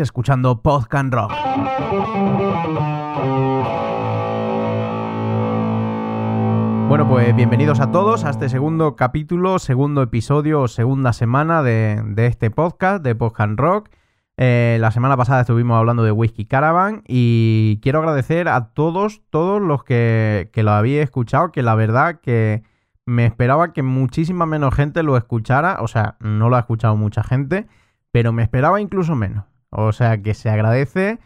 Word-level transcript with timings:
escuchando 0.00 0.62
Podcast 0.62 1.12
Rock. 1.12 1.32
Bueno, 6.88 7.06
pues 7.06 7.36
bienvenidos 7.36 7.78
a 7.78 7.90
todos 7.90 8.24
a 8.24 8.30
este 8.30 8.48
segundo 8.48 8.96
capítulo, 8.96 9.58
segundo 9.58 10.00
episodio, 10.00 10.66
segunda 10.66 11.12
semana 11.12 11.62
de, 11.62 12.02
de 12.06 12.26
este 12.26 12.50
podcast 12.50 13.04
de 13.04 13.14
Podcast 13.14 13.58
Rock. 13.58 13.90
Eh, 14.38 14.78
la 14.80 14.92
semana 14.92 15.18
pasada 15.18 15.42
estuvimos 15.42 15.76
hablando 15.76 16.04
de 16.04 16.12
Whiskey 16.12 16.46
Caravan 16.46 17.02
y 17.06 17.78
quiero 17.82 17.98
agradecer 17.98 18.48
a 18.48 18.70
todos, 18.72 19.20
todos 19.28 19.60
los 19.60 19.84
que, 19.84 20.48
que 20.54 20.62
lo 20.62 20.70
habéis 20.70 21.02
escuchado, 21.02 21.52
que 21.52 21.62
la 21.62 21.74
verdad 21.74 22.20
que 22.22 22.62
me 23.04 23.26
esperaba 23.26 23.74
que 23.74 23.82
muchísima 23.82 24.46
menos 24.46 24.74
gente 24.74 25.02
lo 25.02 25.18
escuchara, 25.18 25.82
o 25.82 25.86
sea, 25.86 26.16
no 26.18 26.48
lo 26.48 26.56
ha 26.56 26.60
escuchado 26.60 26.96
mucha 26.96 27.22
gente, 27.22 27.66
pero 28.10 28.32
me 28.32 28.42
esperaba 28.42 28.80
incluso 28.80 29.14
menos. 29.14 29.51
O 29.72 29.92
sea 29.92 30.22
que 30.22 30.34
se 30.34 30.50
agradece 30.50 31.18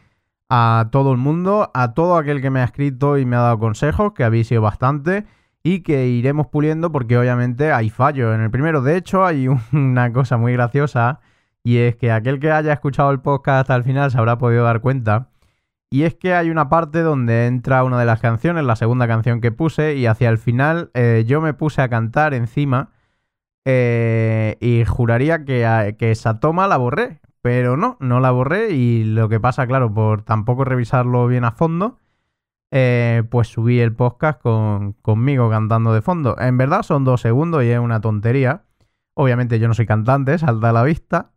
a 0.49 0.89
todo 0.93 1.12
el 1.12 1.19
mundo, 1.19 1.70
a 1.75 1.95
todo 1.95 2.16
aquel 2.16 2.41
que 2.41 2.51
me 2.51 2.61
ha 2.61 2.65
escrito 2.65 3.19
y 3.19 3.27
me 3.27 3.37
ha 3.37 3.41
dado 3.41 3.59
consejos, 3.59 4.12
que 4.15 4.25
habéis 4.25 4.48
sido 4.48 4.62
bastante 4.62 5.27
y 5.62 5.80
que 5.80 6.07
iremos 6.07 6.47
puliendo 6.47 6.93
porque 6.93 7.19
obviamente 7.19 7.73
hay 7.73 7.91
fallos. 7.91 8.34
En 8.34 8.41
el 8.41 8.51
primero, 8.51 8.83
de 8.83 8.97
hecho, 8.97 9.25
hay 9.25 9.48
una 9.73 10.12
cosa 10.12 10.37
muy 10.37 10.53
graciosa 10.53 11.20
y 11.65 11.79
es 11.79 11.97
que 11.97 12.12
aquel 12.12 12.39
que 12.39 12.53
haya 12.53 12.73
escuchado 12.73 13.11
el 13.11 13.20
podcast 13.20 13.62
hasta 13.62 13.75
el 13.75 13.83
final 13.83 14.11
se 14.12 14.19
habrá 14.19 14.39
podido 14.39 14.65
dar 14.65 14.81
cuenta. 14.81 15.31
Y 15.91 16.05
es 16.05 16.15
que 16.15 16.34
hay 16.34 16.51
una 16.51 16.69
parte 16.69 17.01
donde 17.01 17.47
entra 17.47 17.83
una 17.84 17.98
de 17.98 18.06
las 18.06 18.20
canciones, 18.20 18.65
la 18.65 18.77
segunda 18.77 19.09
canción 19.09 19.41
que 19.41 19.53
puse, 19.53 19.97
y 19.97 20.06
hacia 20.06 20.28
el 20.28 20.39
final 20.39 20.91
eh, 20.95 21.25
yo 21.27 21.41
me 21.41 21.55
puse 21.55 21.83
a 21.83 21.89
cantar 21.89 22.34
encima 22.34 22.91
eh, 23.65 24.56
y 24.61 24.84
juraría 24.84 25.45
que, 25.45 25.97
que 25.98 26.12
esa 26.12 26.39
toma 26.39 26.69
la 26.69 26.77
borré. 26.77 27.20
Pero 27.46 27.77
no, 27.77 27.96
no 28.00 28.18
la 28.18 28.32
borré 28.32 28.73
y 28.73 29.05
lo 29.05 29.28
que 29.28 29.38
pasa, 29.38 29.68
claro, 29.68 29.95
por 29.95 30.23
tampoco 30.23 30.64
revisarlo 30.64 31.28
bien 31.28 31.45
a 31.45 31.52
fondo, 31.52 32.00
eh, 32.72 33.22
pues 33.30 33.47
subí 33.47 33.78
el 33.78 33.94
podcast 33.94 34.42
con, 34.42 34.94
conmigo 34.94 35.48
cantando 35.48 35.94
de 35.94 36.03
fondo. 36.03 36.36
En 36.41 36.58
verdad 36.58 36.83
son 36.83 37.05
dos 37.05 37.20
segundos 37.20 37.62
y 37.62 37.69
es 37.69 37.78
una 37.78 38.00
tontería. 38.00 38.64
Obviamente 39.14 39.61
yo 39.61 39.69
no 39.69 39.75
soy 39.75 39.86
cantante, 39.86 40.36
salta 40.38 40.70
a 40.70 40.72
la 40.72 40.83
vista. 40.83 41.30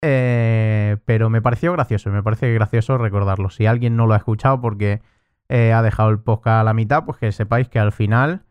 Eh, 0.00 0.96
pero 1.04 1.28
me 1.28 1.42
pareció 1.42 1.70
gracioso, 1.72 2.08
me 2.08 2.22
parece 2.22 2.50
gracioso 2.54 2.96
recordarlo. 2.96 3.50
Si 3.50 3.66
alguien 3.66 3.94
no 3.94 4.06
lo 4.06 4.14
ha 4.14 4.16
escuchado 4.16 4.62
porque 4.62 5.02
eh, 5.50 5.74
ha 5.74 5.82
dejado 5.82 6.08
el 6.08 6.18
podcast 6.18 6.62
a 6.62 6.64
la 6.64 6.72
mitad, 6.72 7.04
pues 7.04 7.18
que 7.18 7.30
sepáis 7.30 7.68
que 7.68 7.78
al 7.78 7.92
final 7.92 8.46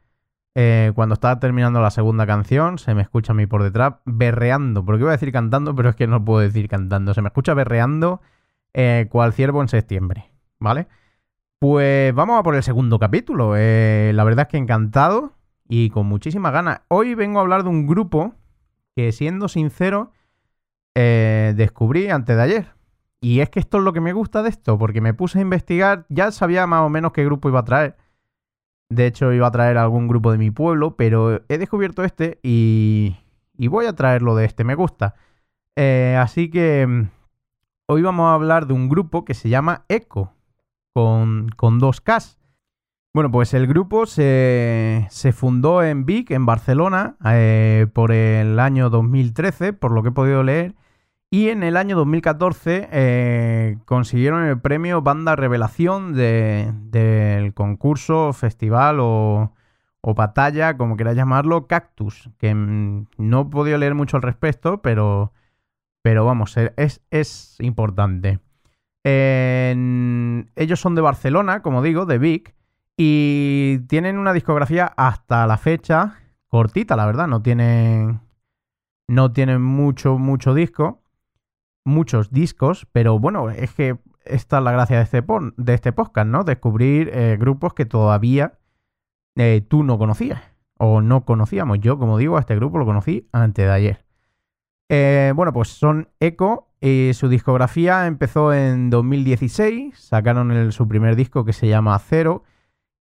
eh, 0.58 0.94
cuando 0.96 1.14
estaba 1.14 1.38
terminando 1.38 1.82
la 1.82 1.92
segunda 1.92 2.26
canción, 2.26 2.78
se 2.80 2.96
me 2.96 3.02
escucha 3.02 3.34
a 3.34 3.36
mí 3.36 3.46
por 3.46 3.62
detrás 3.62 3.96
berreando, 4.06 4.86
porque 4.86 5.02
iba 5.02 5.10
a 5.12 5.18
decir 5.18 5.34
cantando, 5.34 5.76
pero 5.76 5.90
es 5.90 5.98
que 5.98 6.08
no 6.08 6.24
puedo 6.24 6.40
decir 6.40 6.70
cantando. 6.70 7.14
Se 7.14 7.22
me 7.22 7.28
escucha 7.28 7.54
berreando 7.54 8.22
eh, 8.74 9.08
cual 9.12 9.34
ciervo 9.34 9.62
en 9.62 9.68
septiembre, 9.68 10.32
¿vale? 10.58 10.88
Pues 11.60 12.16
vamos 12.16 12.40
a 12.40 12.44
por 12.44 12.56
el 12.56 12.64
segundo 12.64 13.00
capítulo. 13.00 13.56
Eh, 13.58 14.14
la 14.16 14.24
verdad 14.24 14.46
es 14.48 14.52
que 14.52 14.58
encantado 14.58 15.34
y 15.68 15.90
con 15.90 16.06
muchísimas 16.06 16.54
ganas. 16.54 16.82
Hoy 16.88 17.16
vengo 17.16 17.40
a 17.40 17.42
hablar 17.42 17.64
de 17.64 17.70
un 17.70 17.86
grupo 17.86 18.36
que, 18.96 19.12
siendo 19.12 19.50
sincero, 19.50 20.14
descubrí 20.94 22.10
antes 22.10 22.38
de 22.38 22.42
ayer. 22.42 22.68
Y 23.20 23.42
es 23.42 23.50
que 23.50 23.60
esto 23.60 23.80
es 23.80 23.84
lo 23.84 23.92
que 23.92 24.00
me 24.00 24.14
gusta 24.14 24.42
de 24.42 24.50
esto, 24.50 24.78
porque 24.78 25.02
me 25.02 25.14
puse 25.14 25.40
a 25.40 25.42
investigar, 25.42 26.06
ya 26.08 26.32
sabía 26.32 26.66
más 26.68 26.82
o 26.82 26.90
menos 26.90 27.12
qué 27.12 27.26
grupo 27.26 27.50
iba 27.50 27.60
a 27.60 27.66
traer 27.66 27.98
de 28.90 29.08
hecho, 29.08 29.34
iba 29.34 29.48
a 29.48 29.52
traer 29.52 29.78
algún 29.78 30.08
grupo 30.08 30.32
de 30.32 30.38
mi 30.38 30.52
pueblo, 30.52 30.96
pero 30.96 31.42
he 31.50 31.58
descubierto 31.58 32.04
este 32.04 32.40
y, 32.44 33.18
y 33.58 33.68
voy 33.68 33.86
a 33.86 33.94
traerlo 33.94 34.36
de 34.36 34.46
este, 34.46 34.64
me 34.64 34.76
gusta. 34.76 35.16
Eh, 35.76 36.18
así 36.20 36.50
que 36.50 36.86
mm, 36.88 37.10
hoy 37.88 38.02
vamos 38.02 38.26
a 38.26 38.34
hablar 38.34 38.68
de 38.68 38.74
un 38.74 38.90
grupo 38.90 39.26
que 39.26 39.34
se 39.34 39.50
llama 39.50 39.86
Eco, 39.90 40.34
con, 40.94 41.50
con 41.56 41.80
dos 41.80 42.02
Ks. 42.02 42.38
Bueno, 43.14 43.32
pues 43.32 43.54
el 43.54 43.66
grupo 43.66 44.06
se, 44.06 45.08
se 45.10 45.32
fundó 45.32 45.82
en 45.84 46.06
Vic, 46.06 46.32
en 46.32 46.46
Barcelona, 46.46 47.16
eh, 47.26 47.88
por 47.94 48.12
el 48.12 48.60
año 48.60 48.90
2013, 48.90 49.74
por 49.74 49.92
lo 49.92 50.04
que 50.04 50.10
he 50.10 50.12
podido 50.12 50.44
leer. 50.44 50.76
Y 51.32 51.50
en 51.50 51.64
el 51.64 51.76
año 51.76 51.96
2014 51.98 52.88
eh, 52.92 53.78
consiguieron 53.86 54.46
el 54.46 54.60
premio 54.60 55.02
Banda 55.02 55.36
Revelación 55.36 56.14
del 56.14 57.54
concurso, 57.54 58.32
festival 58.32 58.98
o, 59.00 59.52
batalla, 60.16 60.78
como 60.78 60.98
queráis 60.98 61.18
llamarlo, 61.18 61.68
Cactus, 61.68 62.30
que 62.38 62.54
mm, 62.54 63.08
no 63.18 63.42
he 63.42 63.46
podido 63.46 63.78
leer 63.78 63.96
mucho 63.96 64.18
al 64.18 64.24
respecto, 64.24 64.82
pero, 64.82 65.34
pero 66.04 66.26
vamos, 66.26 66.56
es, 66.58 67.02
es 67.10 67.58
importante. 67.60 68.40
ellos 69.04 70.80
son 70.80 70.96
de 70.96 71.02
Barcelona, 71.02 71.62
como 71.64 71.82
digo, 71.82 72.06
de 72.06 72.20
Vic, 72.20 72.56
y 72.96 73.80
tienen 73.88 74.20
una 74.20 74.32
discografía 74.32 74.94
hasta 74.96 75.48
la 75.48 75.58
fecha 75.58 76.20
cortita, 76.48 76.96
la 76.96 77.08
verdad, 77.08 77.28
no 77.28 77.42
tienen, 77.42 78.22
no 79.08 79.34
tienen 79.34 79.62
mucho, 79.62 80.18
mucho 80.18 80.54
disco 80.54 81.02
muchos 81.86 82.32
discos, 82.32 82.88
pero 82.92 83.18
bueno, 83.20 83.50
es 83.50 83.72
que 83.74 83.98
esta 84.26 84.58
es 84.58 84.64
la 84.64 84.72
gracia 84.72 84.98
de 84.98 85.04
este, 85.04 85.24
de 85.58 85.74
este 85.74 85.94
podcast, 85.94 86.28
¿no? 86.28 86.44
Descubrir 86.44 87.10
eh, 87.14 87.38
grupos 87.40 87.74
que 87.74 87.86
todavía 87.86 88.58
eh, 89.38 89.64
tú 89.68 89.84
no 89.84 89.98
conocías 89.98 90.42
o 90.78 91.02
no 91.02 91.24
conocíamos. 91.26 91.80
Yo, 91.80 91.98
como 91.98 92.18
digo, 92.18 92.38
a 92.38 92.42
este 92.42 92.56
grupo 92.56 92.80
lo 92.80 92.86
conocí 92.86 93.30
antes 93.32 93.66
de 93.66 93.72
ayer. 93.72 94.06
Eh, 94.90 95.32
bueno, 95.36 95.54
pues 95.54 95.70
son 95.70 96.10
Echo 96.20 96.68
y 96.82 97.12
su 97.14 97.30
discografía 97.30 98.08
empezó 98.08 98.54
en 98.54 98.90
2016, 98.90 99.98
sacaron 99.98 100.72
su 100.72 100.88
primer 100.88 101.16
disco 101.16 101.46
que 101.46 101.54
se 101.54 101.68
llama 101.68 101.98
Cero, 102.00 102.44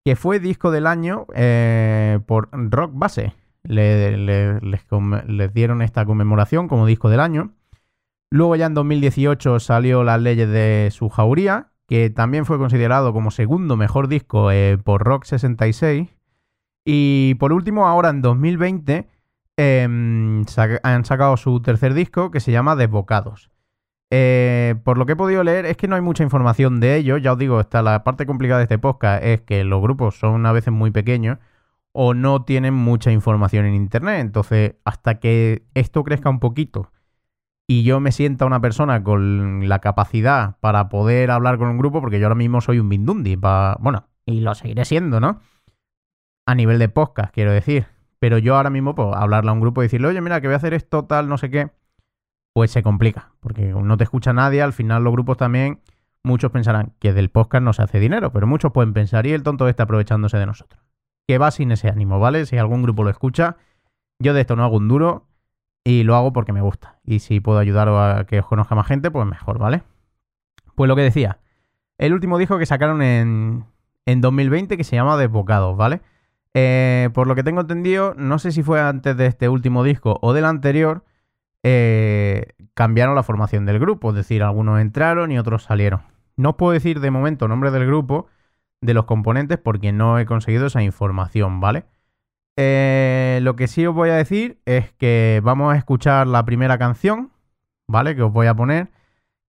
que 0.05 0.17
fue 0.17 0.39
disco 0.39 0.71
del 0.71 0.87
año 0.87 1.27
por 2.27 2.49
Rock 2.53 2.93
Base. 2.95 3.35
les, 3.65 4.19
les 4.19 5.55
dieron 5.55 5.83
esta 5.83 6.05
conmemoración 6.05 6.69
como 6.69 6.87
disco 6.87 7.09
del 7.09 7.21
año. 7.21 7.53
Luego 8.31 8.57
ya 8.57 8.67
en 8.67 8.75
2018 8.75 9.61
salió 9.61 10.03
Las 10.05 10.21
leyes 10.21 10.49
de 10.49 10.89
su 10.91 11.09
jauría, 11.09 11.73
que 11.87 12.11
también 12.11 12.47
fue 12.47 12.59
considerado 12.59 13.13
como 13.13 13.31
segundo 13.31 13.77
mejor 13.77 14.09
disco 14.09 14.51
eh, 14.51 14.79
por 14.83 15.05
Rock 15.05 15.25
66. 15.25 16.09
Y 16.85 17.35
por 17.37 17.53
último, 17.53 17.87
ahora 17.87 18.11
en 18.11 18.23
2020 18.23 19.09
em, 19.57 20.45
han 20.83 21.05
sacado 21.05 21.37
su 21.37 21.61
tercer 21.61 21.95
disco 21.95 22.31
que 22.31 22.41
se 22.41 22.53
llama 22.53 22.77
Desbocados. 22.77 23.51
Eh, 24.11 24.77
por 24.85 24.99
lo 24.99 25.07
que 25.07 25.13
he 25.13 25.17
podido 25.17 25.43
leer 25.43 25.67
es 25.67 25.77
que 25.77 25.89
no 25.89 25.97
hay 25.97 26.03
mucha 26.03 26.23
información 26.23 26.81
de 26.81 26.97
ellos. 26.97 27.23
Ya 27.23 27.33
os 27.33 27.39
digo, 27.39 27.61
está 27.61 27.83
la 27.83 28.05
parte 28.05 28.27
complicada 28.27 28.59
de 28.59 28.65
este 28.65 28.79
podcast 28.79 29.25
es 29.25 29.41
que 29.43 29.65
los 29.65 29.81
grupos 29.83 30.19
son 30.19 30.47
a 30.47 30.53
veces 30.53 30.73
muy 30.73 30.91
pequeños 30.91 31.39
o 31.93 32.15
no 32.15 32.45
tienen 32.45 32.75
mucha 32.75 33.13
información 33.13 33.67
en 33.67 33.75
internet. 33.75 34.21
Entonces, 34.21 34.75
hasta 34.85 35.21
que 35.21 35.67
esto 35.75 36.05
crezca 36.05 36.31
un 36.31 36.41
poquito 36.41 36.91
y 37.67 37.83
yo 37.83 38.01
me 38.01 38.13
sienta 38.13 38.45
una 38.45 38.61
persona 38.61 39.03
con 39.03 39.69
la 39.69 39.79
capacidad 39.79 40.57
para 40.61 40.89
poder 40.89 41.31
hablar 41.31 41.59
con 41.59 41.69
un 41.69 41.79
grupo, 41.79 42.01
porque 42.01 42.19
yo 42.19 42.27
ahora 42.27 42.35
mismo 42.35 42.61
soy 42.61 42.79
un 42.79 42.89
Bindundi, 42.89 43.37
bueno, 43.37 44.09
y 44.27 44.41
lo 44.41 44.55
seguiré 44.55 44.85
siendo, 44.85 45.21
¿no? 45.21 45.41
A 46.47 46.55
nivel 46.55 46.79
de 46.79 46.89
podcast, 46.89 47.33
quiero 47.33 47.53
decir. 47.53 47.87
Pero 48.19 48.39
yo 48.39 48.57
ahora 48.57 48.71
mismo, 48.71 48.95
pues, 48.95 49.09
hablarle 49.15 49.51
a 49.51 49.53
un 49.53 49.61
grupo 49.61 49.83
y 49.83 49.87
decirle, 49.87 50.09
oye, 50.09 50.21
mira, 50.21 50.41
que 50.41 50.47
voy 50.47 50.55
a 50.55 50.57
hacer 50.57 50.73
esto, 50.73 51.05
tal, 51.05 51.29
no 51.29 51.37
sé 51.37 51.51
qué, 51.51 51.71
pues 52.55 52.71
se 52.71 52.83
complica, 52.83 53.33
porque 53.41 53.73
no 53.73 53.97
te 53.97 54.05
escucha 54.05 54.33
nadie, 54.33 54.63
al 54.63 54.73
final 54.73 55.05
los 55.05 55.13
grupos 55.13 55.37
también, 55.37 55.81
muchos 56.23 56.51
pensarán 56.51 56.95
que 57.01 57.13
del 57.13 57.31
podcast 57.31 57.63
no 57.63 57.73
se 57.73 57.83
hace 57.83 58.01
dinero, 58.01 58.33
pero 58.33 58.47
muchos 58.47 58.73
pueden 58.73 58.93
pensar, 58.95 59.27
y 59.27 59.33
el 59.33 59.43
tonto 59.43 59.69
está 59.69 59.83
aprovechándose 59.83 60.39
de 60.39 60.47
nosotros. 60.47 60.83
Que 61.27 61.39
va 61.39 61.51
sin 61.51 61.73
ese 61.73 61.89
ánimo, 61.89 62.19
¿vale? 62.19 62.47
Si 62.47 62.57
algún 62.57 62.83
grupo 62.83 63.05
lo 63.05 63.11
escucha, 63.11 63.57
yo 64.19 64.33
de 64.33 64.43
esto 64.43 64.57
no 64.57 64.65
hago 64.65 64.77
un 64.77 64.89
duro, 64.89 65.27
y 65.85 66.03
lo 66.03 66.17
hago 66.17 66.33
porque 66.33 66.53
me 66.53 66.63
gusta. 66.63 66.99
Y 67.05 67.21
si 67.21 67.41
puedo 67.41 67.59
ayudar 67.59 67.89
a 67.89 68.25
que 68.25 68.41
os 68.41 68.47
conozca 68.47 68.75
más 68.75 68.87
gente, 68.87 69.11
pues 69.11 69.27
mejor, 69.27 69.59
¿vale? 69.59 69.83
Pues 70.75 70.89
lo 70.89 70.97
que 70.97 71.03
decía, 71.03 71.39
el 71.99 72.15
último 72.15 72.39
disco 72.39 72.59
que 72.59 72.67
sacaron 72.67 73.03
en, 73.03 73.67
en 74.07 74.21
2020 74.21 74.77
que 74.77 74.85
se 74.85 74.97
llama 74.97 75.17
Desbocados, 75.17 75.77
¿vale? 75.77 76.01
Eh, 76.55 77.11
por 77.13 77.27
lo 77.27 77.35
que 77.35 77.43
tengo 77.43 77.61
entendido, 77.61 78.15
no 78.17 78.39
sé 78.39 78.53
si 78.53 78.63
fue 78.63 78.81
antes 78.81 79.17
de 79.17 79.27
este 79.27 79.49
último 79.49 79.85
disco 79.85 80.19
o 80.23 80.33
del 80.33 80.45
anterior, 80.45 81.05
eh, 81.63 82.53
cambiaron 82.75 83.15
la 83.15 83.23
formación 83.23 83.67
del 83.67 83.79
grupo, 83.79 84.11
es 84.11 84.17
decir, 84.17 84.43
algunos 84.43 84.81
entraron 84.81 85.33
y 85.33 85.39
otros 85.39 85.65
salieron. 85.65 86.03
No 86.37 86.51
os 86.51 86.57
puedo 86.57 86.73
decir 86.73 87.01
de 87.01 87.11
momento 87.11 87.49
nombre 87.49 87.71
del 87.71 87.87
grupo, 87.87 88.29
de 88.81 88.95
los 88.95 89.05
componentes, 89.05 89.59
porque 89.59 89.93
no 89.93 90.19
he 90.19 90.27
conseguido 90.27 90.67
esa 90.67 90.83
información, 90.83 91.61
¿vale? 91.61 91.87
Eh, 92.57 93.41
lo 93.43 93.57
que 93.57 93.67
sí 93.67 93.85
os 93.87 93.95
voy 93.95 94.11
a 94.11 94.15
decir 94.15 94.61
es 94.65 94.93
que 94.93 95.41
vamos 95.43 95.75
a 95.75 95.77
escuchar 95.77 96.27
la 96.27 96.45
primera 96.45 96.79
canción, 96.79 97.33
¿vale? 97.89 98.15
Que 98.15 98.23
os 98.23 98.33
voy 98.33 98.47
a 98.47 98.55
poner, 98.55 98.91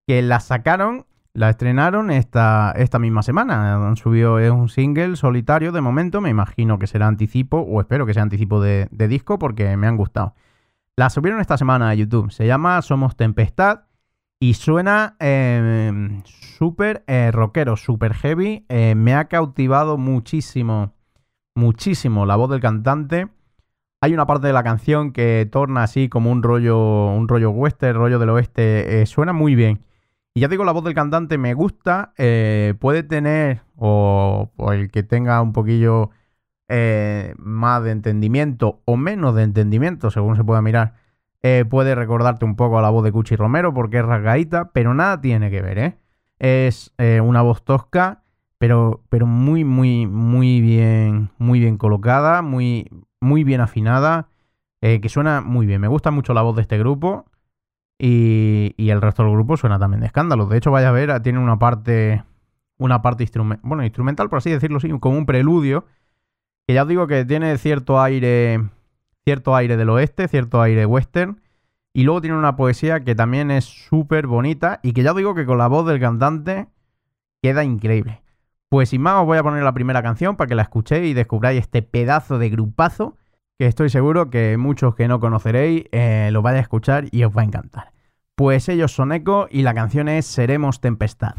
que 0.07 0.21
la 0.21 0.39
sacaron, 0.39 1.05
la 1.33 1.49
estrenaron 1.49 2.09
esta, 2.09 2.73
esta 2.75 2.97
misma 2.97 3.21
semana. 3.21 3.75
Han 3.75 3.97
subido, 3.97 4.39
es 4.39 4.51
un 4.51 4.69
single 4.69 5.15
solitario 5.17 5.71
de 5.71 5.81
momento, 5.81 6.21
me 6.21 6.29
imagino 6.29 6.79
que 6.79 6.87
será 6.87 7.07
anticipo, 7.07 7.59
o 7.59 7.79
espero 7.79 8.05
que 8.05 8.13
sea 8.13 8.23
anticipo 8.23 8.61
de, 8.61 8.87
disco 8.91 9.37
porque 9.37 9.77
me 9.77 9.87
han 9.87 9.97
gustado. 9.97 10.33
La 10.95 11.09
subieron 11.09 11.41
esta 11.41 11.57
semana 11.57 11.89
a 11.89 11.93
YouTube, 11.93 12.31
se 12.31 12.47
llama 12.47 12.81
Somos 12.81 13.17
Tempestad 13.17 13.81
y 14.39 14.53
suena 14.53 15.17
eh, 15.19 16.21
súper 16.23 17.03
eh, 17.07 17.31
rockero, 17.31 17.75
súper 17.75 18.13
heavy. 18.13 18.65
Eh, 18.69 18.95
me 18.95 19.13
ha 19.13 19.25
cautivado 19.25 19.97
muchísimo, 19.97 20.93
muchísimo 21.55 22.25
la 22.25 22.35
voz 22.35 22.49
del 22.49 22.59
cantante. 22.59 23.29
Hay 24.01 24.13
una 24.13 24.27
parte 24.27 24.47
de 24.47 24.53
la 24.53 24.63
canción 24.63 25.11
que 25.13 25.47
torna 25.51 25.83
así 25.83 26.09
como 26.09 26.29
un 26.31 26.43
rollo, 26.43 27.07
un 27.07 27.27
rollo 27.27 27.49
western, 27.49 27.97
rollo 27.97 28.19
del 28.19 28.29
oeste. 28.29 29.01
eh, 29.01 29.05
suena 29.07 29.33
muy 29.33 29.55
bien. 29.55 29.83
Y 30.35 30.41
ya 30.41 30.47
digo, 30.49 30.65
la 30.65 30.73
voz 30.73 30.83
del 30.83 30.93
cantante 30.93 31.37
me 31.37 31.53
gusta. 31.53 32.13
eh, 32.17 32.75
puede 32.79 33.03
tener, 33.03 33.61
o, 33.77 34.51
el 34.73 34.91
que 34.91 35.01
tenga 35.01 35.41
un 35.41 35.53
poquillo 35.53 36.11
eh, 36.67 37.33
más 37.37 37.83
de 37.83 37.91
entendimiento 37.91 38.81
o 38.85 38.97
menos 38.97 39.33
de 39.35 39.43
entendimiento, 39.43 40.11
según 40.11 40.35
se 40.35 40.43
pueda 40.43 40.61
mirar, 40.61 40.93
puede 41.69 41.93
recordarte 41.93 42.43
un 42.43 42.55
poco 42.55 42.79
a 42.79 42.81
la 42.81 42.89
voz 42.89 43.03
de 43.03 43.11
Cuchi 43.11 43.35
Romero 43.35 43.71
porque 43.71 43.99
es 43.99 44.05
rasgadita, 44.05 44.71
pero 44.71 44.95
nada 44.95 45.21
tiene 45.21 45.51
que 45.51 45.61
ver, 45.61 45.77
¿eh? 45.77 45.97
Es 46.39 46.91
una 46.97 47.43
voz 47.43 47.63
tosca, 47.63 48.23
pero, 48.65 49.03
pero 49.09 49.27
muy, 49.27 49.63
muy, 49.63 50.07
muy 50.07 50.59
bien, 50.59 51.29
muy 51.37 51.59
bien 51.59 51.77
colocada, 51.77 52.41
muy, 52.41 52.89
muy 53.21 53.43
bien 53.43 53.61
afinada, 53.61 54.29
eh, 54.81 55.01
que 55.01 55.07
suena 55.07 55.41
muy 55.41 55.67
bien. 55.67 55.81
Me 55.81 55.87
gusta 55.87 56.09
mucho 56.09 56.33
la 56.33 56.41
voz 56.41 56.55
de 56.55 56.63
este 56.63 56.79
grupo 56.79 57.25
y, 57.99 58.73
y 58.75 58.89
el 58.89 59.03
resto 59.03 59.21
del 59.21 59.33
grupo 59.33 59.55
suena 59.55 59.77
también 59.77 60.01
de 60.01 60.07
escándalo. 60.07 60.47
De 60.47 60.57
hecho, 60.57 60.71
vaya 60.71 60.89
a 60.89 60.93
ver, 60.93 61.21
tiene 61.21 61.37
una 61.37 61.59
parte, 61.59 62.23
una 62.79 63.03
parte 63.03 63.21
instrumental, 63.21 63.61
bueno, 63.69 63.83
instrumental, 63.83 64.29
por 64.29 64.37
así 64.37 64.49
decirlo, 64.49 64.79
sí, 64.79 64.89
como 64.99 65.15
un 65.15 65.27
preludio, 65.27 65.85
que 66.67 66.73
ya 66.73 66.81
os 66.81 66.89
digo 66.89 67.05
que 67.05 67.23
tiene 67.23 67.55
cierto 67.59 68.01
aire, 68.01 68.63
cierto 69.25 69.55
aire 69.55 69.77
del 69.77 69.91
oeste, 69.91 70.27
cierto 70.27 70.59
aire 70.59 70.87
western. 70.87 71.39
Y 71.93 72.03
luego 72.03 72.19
tiene 72.19 72.35
una 72.35 72.55
poesía 72.55 73.03
que 73.03 73.13
también 73.13 73.51
es 73.51 73.65
súper 73.65 74.25
bonita 74.25 74.79
y 74.81 74.93
que 74.93 75.03
ya 75.03 75.11
os 75.11 75.17
digo 75.17 75.35
que 75.35 75.45
con 75.45 75.59
la 75.59 75.67
voz 75.67 75.85
del 75.85 75.99
cantante 75.99 76.67
queda 77.43 77.63
increíble. 77.63 78.24
Pues 78.69 78.89
sin 78.89 79.01
más 79.01 79.21
os 79.21 79.25
voy 79.25 79.37
a 79.37 79.43
poner 79.43 79.63
la 79.63 79.73
primera 79.73 80.01
canción 80.01 80.35
para 80.35 80.47
que 80.47 80.55
la 80.55 80.63
escuchéis 80.63 81.11
y 81.11 81.13
descubráis 81.13 81.61
este 81.61 81.81
pedazo 81.81 82.39
de 82.39 82.49
grupazo 82.49 83.17
que 83.57 83.67
estoy 83.67 83.89
seguro 83.89 84.29
que 84.29 84.57
muchos 84.57 84.95
que 84.95 85.07
no 85.07 85.19
conoceréis 85.19 85.85
eh, 85.91 86.29
lo 86.31 86.41
vais 86.41 86.57
a 86.57 86.61
escuchar 86.61 87.05
y 87.11 87.23
os 87.23 87.35
va 87.35 87.41
a 87.41 87.45
encantar. 87.45 87.91
Pues 88.35 88.67
ellos 88.67 88.91
son 88.91 89.13
Eco 89.13 89.47
y 89.49 89.61
la 89.61 89.73
canción 89.73 90.09
es 90.09 90.25
Seremos 90.25 90.81
Tempestad. 90.81 91.35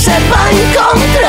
Siempre 0.00 0.34
habrá 0.34 1.12
quien 1.12 1.19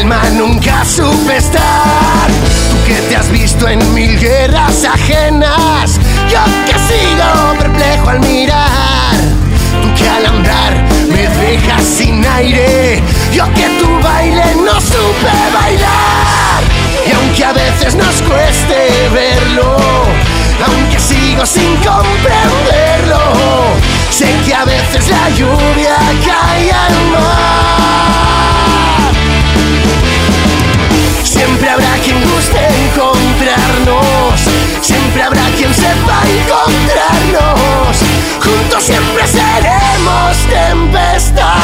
calma 0.00 0.22
nunca 0.30 0.84
supe 0.84 1.36
estar. 1.36 2.28
Tú 2.70 2.76
que 2.86 2.94
te 3.08 3.16
has 3.16 3.30
visto 3.30 3.68
en 3.68 3.78
mil 3.94 4.18
guerras 4.18 4.84
ajenas. 4.84 5.98
Yo 6.30 6.40
que 6.66 6.74
sigo 6.88 7.58
perplejo 7.58 8.08
al 8.08 8.20
mirar. 8.20 9.16
Tú 9.82 9.94
que 9.94 10.08
al 10.08 10.26
andar 10.26 10.72
me 11.08 11.28
dejas 11.28 11.82
sin 11.84 12.24
aire. 12.26 13.02
Yo 13.32 13.44
que 13.52 13.68
tu 13.78 13.88
baile 14.02 14.44
no 14.64 14.80
supe 14.80 15.32
bailar. 15.52 16.62
Y 17.06 17.12
aunque 17.12 17.44
a 17.44 17.52
veces 17.52 17.94
nos 17.94 18.22
cueste 18.22 19.08
verlo, 19.12 19.76
aunque 20.66 20.98
sigo 20.98 21.44
sin 21.44 21.76
comprenderlo, 21.76 23.20
sé 24.10 24.34
que 24.46 24.54
a 24.54 24.64
veces 24.64 25.08
la 25.08 25.28
lluvia 25.30 25.96
cae 26.24 26.72
al 26.72 27.10
mar. 27.10 28.29
Siempre 31.60 31.74
habrá 31.74 32.02
quien 32.02 32.18
guste 32.22 32.58
encontrarnos, 32.86 34.40
siempre 34.80 35.22
habrá 35.22 35.42
quien 35.58 35.74
sepa 35.74 36.22
encontrarnos, 36.40 37.98
juntos 38.42 38.82
siempre 38.82 39.26
seremos 39.26 40.38
tempestad. 40.48 41.59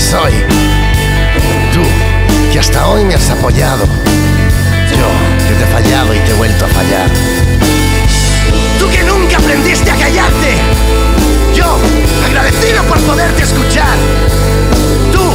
Soy. 0.00 0.32
Tú, 1.72 1.82
que 2.52 2.58
hasta 2.58 2.86
hoy 2.88 3.04
me 3.04 3.14
has 3.14 3.30
apoyado. 3.30 3.84
Yo, 3.84 5.46
que 5.46 5.54
te 5.54 5.64
he 5.64 5.66
fallado 5.66 6.14
y 6.14 6.18
te 6.20 6.30
he 6.30 6.34
vuelto 6.34 6.64
a 6.64 6.68
fallar. 6.68 7.10
Tú 8.78 8.88
que 8.88 9.02
nunca 9.04 9.36
aprendiste 9.36 9.90
a 9.90 9.96
callarte. 9.96 10.56
Yo, 11.54 11.78
agradecido 12.24 12.82
por 12.84 12.98
poderte 13.00 13.42
escuchar. 13.42 13.96
Tú, 15.12 15.34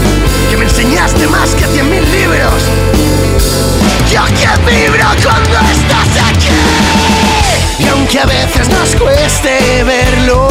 que 0.49 0.57
me 0.57 0.65
enseñaste 0.65 1.27
más 1.27 1.53
que 1.55 1.65
cien 1.67 1.89
mil 1.89 2.03
libros. 2.11 2.63
Yo 4.11 4.25
que 4.25 4.71
vibro 4.71 5.05
cuando 5.23 5.59
estás 5.71 6.29
aquí. 6.29 6.74
Y 7.79 7.87
aunque 7.87 8.19
a 8.19 8.25
veces 8.25 8.69
nos 8.69 8.95
cueste 8.95 9.83
verlo, 9.83 10.47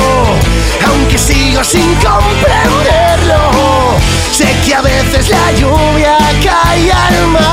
aunque 0.87 1.19
sigo 1.19 1.65
sin 1.65 1.95
comprenderlo, 1.97 3.51
sé 4.33 4.55
que 4.65 4.75
a 4.75 4.83
veces 4.83 5.29
la 5.29 5.53
lluvia 5.53 6.19
cae 6.43 6.93
al 6.93 7.27
mar. 7.29 7.45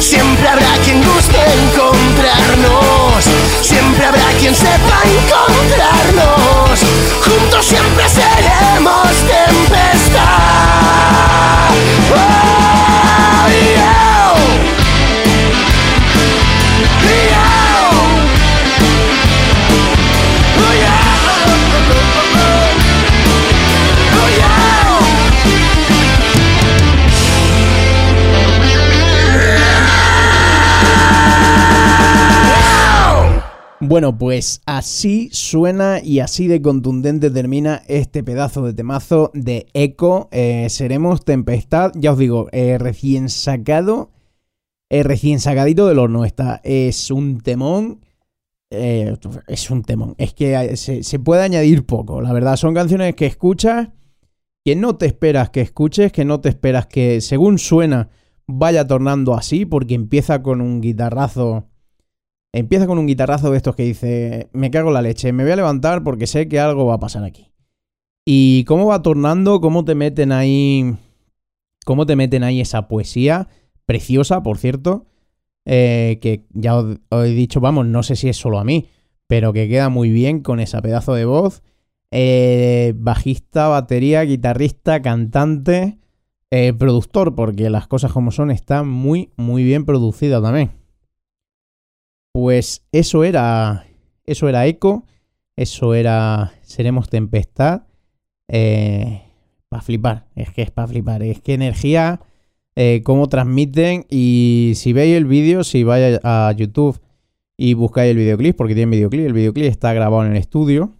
Siempre 0.00 0.48
habrá 0.48 0.72
quien 0.84 1.02
guste 1.02 1.38
encontrarnos, 1.64 3.24
siempre 3.62 4.06
habrá 4.06 4.26
quien 4.38 4.54
sepa 4.54 5.02
encontrarnos. 5.04 6.80
Juntos 7.24 7.66
siempre 7.66 8.08
seremos 8.08 9.08
tempestad. 9.08 9.53
Bueno, 33.94 34.18
pues 34.18 34.60
así 34.66 35.28
suena 35.30 36.00
y 36.02 36.18
así 36.18 36.48
de 36.48 36.60
contundente 36.60 37.30
termina 37.30 37.80
este 37.86 38.24
pedazo 38.24 38.66
de 38.66 38.74
temazo 38.74 39.30
de 39.34 39.68
Echo. 39.72 40.28
Eh, 40.32 40.66
seremos 40.68 41.24
Tempestad, 41.24 41.92
ya 41.94 42.10
os 42.10 42.18
digo, 42.18 42.48
eh, 42.50 42.76
recién 42.76 43.28
sacado, 43.28 44.10
eh, 44.90 45.04
recién 45.04 45.38
sacadito 45.38 45.86
del 45.86 46.00
horno 46.00 46.24
está. 46.24 46.60
Es 46.64 47.12
un 47.12 47.40
temón. 47.40 48.00
es 48.68 49.70
un 49.70 49.84
temón. 49.84 50.16
Es 50.18 50.34
que 50.34 50.76
se, 50.76 51.04
se 51.04 51.18
puede 51.20 51.44
añadir 51.44 51.86
poco, 51.86 52.20
la 52.20 52.32
verdad. 52.32 52.56
Son 52.56 52.74
canciones 52.74 53.14
que 53.14 53.26
escuchas, 53.26 53.90
que 54.64 54.74
no 54.74 54.96
te 54.96 55.06
esperas 55.06 55.50
que 55.50 55.60
escuches, 55.60 56.10
que 56.10 56.24
no 56.24 56.40
te 56.40 56.48
esperas 56.48 56.88
que, 56.88 57.20
según 57.20 57.58
suena, 57.58 58.08
vaya 58.48 58.88
tornando 58.88 59.34
así, 59.34 59.64
porque 59.64 59.94
empieza 59.94 60.42
con 60.42 60.60
un 60.60 60.80
guitarrazo. 60.80 61.68
Empieza 62.56 62.86
con 62.86 63.00
un 63.00 63.08
guitarrazo 63.08 63.50
de 63.50 63.56
estos 63.56 63.74
que 63.74 63.82
dice, 63.82 64.48
me 64.52 64.70
cago 64.70 64.90
en 64.90 64.94
la 64.94 65.02
leche, 65.02 65.32
me 65.32 65.42
voy 65.42 65.50
a 65.50 65.56
levantar 65.56 66.04
porque 66.04 66.28
sé 66.28 66.46
que 66.46 66.60
algo 66.60 66.86
va 66.86 66.94
a 66.94 67.00
pasar 67.00 67.24
aquí. 67.24 67.50
Y 68.24 68.62
cómo 68.62 68.86
va 68.86 69.02
tornando, 69.02 69.60
cómo 69.60 69.84
te 69.84 69.96
meten 69.96 70.30
ahí, 70.30 70.94
cómo 71.84 72.06
te 72.06 72.14
meten 72.14 72.44
ahí 72.44 72.60
esa 72.60 72.86
poesía, 72.86 73.48
preciosa, 73.86 74.44
por 74.44 74.58
cierto, 74.58 75.06
eh, 75.64 76.20
que 76.22 76.46
ya 76.50 76.76
os, 76.76 76.96
he 77.10 77.30
dicho, 77.30 77.58
vamos, 77.58 77.86
no 77.86 78.04
sé 78.04 78.14
si 78.14 78.28
es 78.28 78.36
solo 78.36 78.60
a 78.60 78.64
mí, 78.64 78.86
pero 79.26 79.52
que 79.52 79.68
queda 79.68 79.88
muy 79.88 80.10
bien 80.10 80.38
con 80.38 80.60
esa 80.60 80.80
pedazo 80.80 81.14
de 81.14 81.24
voz. 81.24 81.64
Eh, 82.12 82.92
bajista, 82.96 83.66
batería, 83.66 84.22
guitarrista, 84.22 85.02
cantante, 85.02 85.98
eh, 86.52 86.72
productor, 86.72 87.34
porque 87.34 87.68
las 87.68 87.88
cosas 87.88 88.12
como 88.12 88.30
son, 88.30 88.52
está 88.52 88.84
muy, 88.84 89.32
muy 89.36 89.64
bien 89.64 89.84
producida 89.84 90.40
también. 90.40 90.83
Pues 92.34 92.84
eso 92.90 93.22
era. 93.22 93.86
Eso 94.26 94.48
era 94.48 94.66
Echo. 94.66 95.04
Eso 95.54 95.94
era. 95.94 96.52
Seremos 96.62 97.08
Tempestad. 97.08 97.84
Eh, 98.48 99.22
para 99.68 99.82
flipar. 99.82 100.26
Es 100.34 100.50
que 100.50 100.62
es 100.62 100.72
para 100.72 100.88
flipar. 100.88 101.22
Es 101.22 101.40
que 101.40 101.54
energía. 101.54 102.20
eh, 102.74 103.02
cómo 103.04 103.28
transmiten. 103.28 104.04
Y 104.10 104.72
si 104.74 104.92
veis 104.92 105.16
el 105.16 105.26
vídeo, 105.26 105.62
si 105.62 105.84
vais 105.84 106.18
a 106.24 106.52
YouTube 106.56 107.00
y 107.56 107.74
buscáis 107.74 108.10
el 108.10 108.16
videoclip, 108.16 108.56
porque 108.56 108.74
tiene 108.74 108.90
videoclip, 108.96 109.26
el 109.26 109.32
videoclip 109.32 109.66
está 109.66 109.92
grabado 109.92 110.24
en 110.26 110.32
el 110.32 110.38
estudio. 110.38 110.96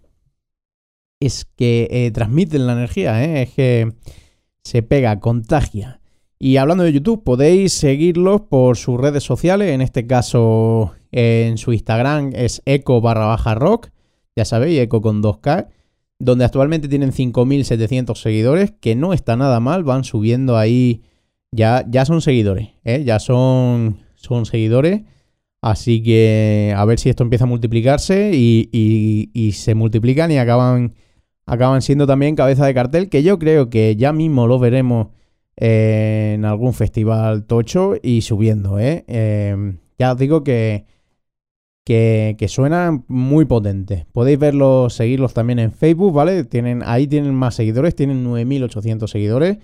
Es 1.19 1.43
que 1.43 1.89
eh, 1.91 2.11
transmiten 2.11 2.65
la 2.65 2.73
energía. 2.73 3.41
Es 3.41 3.51
que 3.51 3.91
se 4.63 4.83
pega, 4.83 5.19
contagia. 5.19 5.99
Y 6.39 6.55
hablando 6.57 6.85
de 6.85 6.93
YouTube, 6.93 7.25
podéis 7.25 7.73
seguirlos 7.73 8.41
por 8.41 8.77
sus 8.77 8.97
redes 8.97 9.23
sociales. 9.23 9.71
En 9.71 9.81
este 9.81 10.07
caso, 10.07 10.93
en 11.17 11.57
su 11.57 11.71
Instagram 11.73 12.31
es 12.35 12.61
eco 12.65 12.99
barra 13.01 13.25
baja 13.27 13.55
rock. 13.55 13.89
Ya 14.35 14.43
sabéis, 14.45 14.79
eco 14.79 15.01
con 15.01 15.23
2K. 15.23 15.67
Donde 16.19 16.45
actualmente 16.45 16.87
tienen 16.87 17.11
5.700 17.11 18.15
seguidores, 18.15 18.73
que 18.79 18.95
no 18.95 19.13
está 19.13 19.35
nada 19.35 19.59
mal. 19.59 19.83
Van 19.83 20.03
subiendo 20.03 20.57
ahí. 20.57 21.03
Ya, 21.51 21.85
ya 21.89 22.05
son 22.05 22.21
seguidores, 22.21 22.69
¿eh? 22.83 23.03
Ya 23.05 23.19
son, 23.19 23.99
son 24.15 24.45
seguidores. 24.45 25.03
Así 25.61 26.03
que 26.03 26.73
a 26.75 26.83
ver 26.85 26.99
si 26.99 27.09
esto 27.09 27.23
empieza 27.23 27.45
a 27.45 27.47
multiplicarse 27.47 28.31
y, 28.33 28.69
y- 29.33 29.51
se 29.53 29.73
multiplican 29.73 30.31
y 30.31 30.37
acaban, 30.37 30.93
acaban 31.45 31.81
siendo 31.81 32.05
también 32.05 32.35
cabeza 32.35 32.65
de 32.65 32.73
cartel. 32.73 33.09
Que 33.09 33.23
yo 33.23 33.39
creo 33.39 33.69
que 33.69 33.95
ya 33.95 34.11
mismo 34.13 34.47
lo 34.47 34.59
veremos 34.59 35.07
eh, 35.57 36.33
en 36.35 36.43
algún 36.45 36.73
festival 36.73 37.45
tocho 37.45 37.93
y 38.03 38.21
subiendo, 38.21 38.79
¿eh? 38.79 39.05
Eh, 39.07 39.75
ya 39.97 40.11
os 40.11 40.17
digo 40.19 40.43
que, 40.43 40.85
que, 41.85 42.35
que 42.37 42.47
suena 42.47 43.03
muy 43.07 43.45
potente. 43.45 44.07
Podéis 44.11 44.39
verlos, 44.39 44.95
seguirlos 44.95 45.33
también 45.33 45.59
en 45.59 45.71
Facebook, 45.71 46.13
¿vale? 46.13 46.43
Tienen, 46.43 46.81
ahí 46.83 47.07
tienen 47.07 47.33
más 47.33 47.55
seguidores, 47.55 47.95
tienen 47.95 48.25
9.800 48.25 49.07
seguidores, 49.07 49.59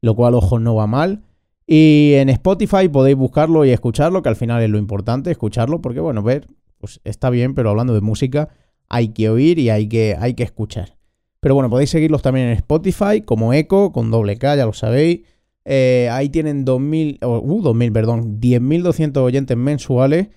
lo 0.00 0.16
cual, 0.16 0.34
ojo, 0.34 0.58
no 0.58 0.74
va 0.74 0.86
mal. 0.86 1.22
Y 1.66 2.14
en 2.14 2.30
Spotify 2.30 2.88
podéis 2.88 3.16
buscarlo 3.16 3.64
y 3.64 3.70
escucharlo, 3.70 4.22
que 4.22 4.30
al 4.30 4.36
final 4.36 4.62
es 4.62 4.70
lo 4.70 4.78
importante, 4.78 5.30
escucharlo, 5.30 5.82
porque 5.82 6.00
bueno, 6.00 6.22
ver, 6.22 6.48
pues 6.78 7.00
está 7.04 7.28
bien, 7.28 7.54
pero 7.54 7.70
hablando 7.70 7.92
de 7.92 8.00
música, 8.00 8.48
hay 8.88 9.08
que 9.08 9.28
oír 9.28 9.58
y 9.58 9.68
hay 9.68 9.86
que, 9.86 10.16
hay 10.18 10.32
que 10.32 10.44
escuchar. 10.44 10.96
Pero 11.40 11.54
bueno, 11.54 11.68
podéis 11.68 11.90
seguirlos 11.90 12.22
también 12.22 12.46
en 12.46 12.52
Spotify, 12.54 13.20
como 13.22 13.52
Echo, 13.52 13.92
con 13.92 14.10
doble 14.10 14.38
K, 14.38 14.56
ya 14.56 14.64
lo 14.64 14.72
sabéis. 14.72 15.20
Eh, 15.66 16.08
ahí 16.10 16.30
tienen 16.30 16.64
2.000, 16.64 17.18
oh, 17.22 17.38
uh, 17.38 17.62
2.000, 17.62 17.92
perdón, 17.92 18.40
10.200 18.40 19.18
oyentes 19.18 19.56
mensuales 19.56 20.28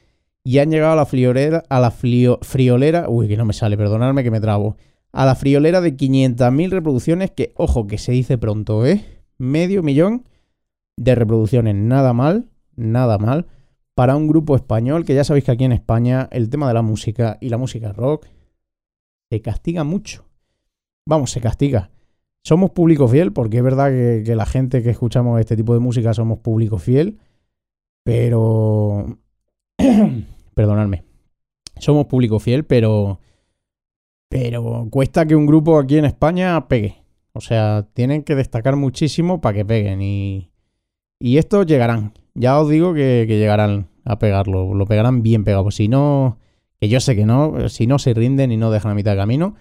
y 0.44 0.60
han 0.60 0.72
llegado 0.72 0.94
a 0.94 0.96
la 0.96 1.06
friolera, 1.06 1.64
a 1.70 1.80
la 1.80 1.92
friolera, 1.92 3.10
uy, 3.10 3.28
que 3.28 3.38
no 3.38 3.46
me 3.46 3.54
sale, 3.54 3.78
perdonadme 3.78 4.24
que 4.24 4.32
me 4.32 4.42
trabo, 4.42 4.78
a 5.12 5.26
la 5.26 5.36
friolera 5.36 5.82
de 5.82 5.96
500.000 5.96 6.70
reproducciones, 6.70 7.32
que 7.32 7.54
ojo, 7.56 7.88
que 7.88 7.98
se 7.98 8.12
dice 8.12 8.38
pronto, 8.38 8.86
¿eh? 8.86 9.04
Medio 9.38 9.84
millón 9.84 10.26
de 10.98 11.16
reproducciones, 11.16 11.76
nada 11.76 12.14
mal, 12.14 12.50
nada 12.76 13.18
mal, 13.18 13.48
para 13.96 14.16
un 14.16 14.28
grupo 14.28 14.56
español, 14.56 15.06
que 15.06 15.16
ya 15.16 15.24
sabéis 15.24 15.46
que 15.46 15.52
aquí 15.52 15.64
en 15.64 15.72
España 15.72 16.30
el 16.32 16.50
tema 16.50 16.68
de 16.68 16.74
la 16.74 16.82
música 16.82 17.38
y 17.42 17.50
la 17.50 17.58
música 17.58 17.92
rock 17.92 18.28
se 19.30 19.42
castiga 19.42 19.84
mucho. 19.84 20.26
Vamos, 21.06 21.32
se 21.32 21.42
castiga. 21.42 21.92
Somos 22.44 22.72
público 22.72 23.08
fiel, 23.08 23.34
porque 23.34 23.58
es 23.58 23.64
verdad 23.64 23.90
que, 23.90 24.24
que 24.26 24.36
la 24.36 24.46
gente 24.46 24.82
que 24.82 24.92
escuchamos 24.92 25.40
este 25.40 25.58
tipo 25.58 25.74
de 25.74 25.80
música 25.80 26.14
somos 26.14 26.40
público 26.40 26.78
fiel, 26.78 27.20
pero... 28.04 29.20
Perdonadme. 30.60 31.06
Somos 31.78 32.08
público 32.08 32.38
fiel, 32.38 32.66
pero... 32.66 33.22
Pero 34.28 34.90
cuesta 34.92 35.26
que 35.26 35.34
un 35.34 35.46
grupo 35.46 35.80
aquí 35.80 35.98
en 35.98 36.04
España 36.04 36.68
pegue. 36.68 37.02
O 37.32 37.40
sea, 37.40 37.88
tienen 37.94 38.24
que 38.24 38.36
destacar 38.36 38.76
muchísimo 38.76 39.40
para 39.40 39.56
que 39.56 39.64
peguen. 39.64 40.02
Y, 40.02 40.52
y 41.18 41.38
estos 41.38 41.66
llegarán. 41.66 42.12
Ya 42.34 42.60
os 42.60 42.70
digo 42.70 42.94
que, 42.94 43.24
que 43.26 43.38
llegarán 43.38 43.88
a 44.04 44.20
pegarlo. 44.20 44.74
Lo 44.74 44.86
pegarán 44.86 45.24
bien 45.24 45.46
pegado. 45.46 45.72
Si 45.72 45.88
no, 45.88 46.40
que 46.82 46.90
yo 46.90 47.00
sé 47.00 47.16
que 47.16 47.26
no, 47.26 47.70
si 47.70 47.88
no 47.88 47.98
se 47.98 48.14
rinden 48.14 48.52
y 48.52 48.58
no 48.58 48.70
dejan 48.70 48.92
a 48.92 48.96
mitad 48.96 49.12
de 49.12 49.18
camino, 49.18 49.56